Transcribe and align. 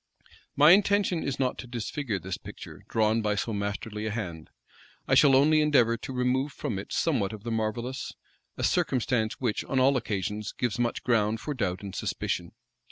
My 0.55 0.71
intention 0.71 1.21
is 1.21 1.39
not 1.39 1.59
to 1.59 1.67
disfigure 1.67 2.17
this 2.17 2.35
picture, 2.39 2.81
drawn 2.89 3.21
by 3.21 3.35
so 3.35 3.53
masterly 3.53 4.07
a 4.07 4.09
hand: 4.09 4.49
I 5.07 5.13
shall 5.13 5.35
only 5.35 5.61
endeavor 5.61 5.95
to 5.95 6.11
remove 6.11 6.51
from 6.53 6.79
it 6.79 6.91
somewhat 6.91 7.33
of 7.33 7.43
the 7.43 7.51
marvellous; 7.51 8.11
a 8.57 8.63
circumstance 8.63 9.33
which, 9.39 9.63
on 9.65 9.79
all 9.79 9.95
occasions, 9.97 10.53
gives 10.53 10.79
much 10.79 11.03
ground 11.03 11.39
for 11.39 11.53
doubt 11.53 11.83
and 11.83 11.93
suspicion. 11.93 12.53